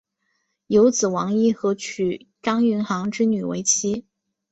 [0.65, 4.03] 有子王尹和娶张云航之女为妻。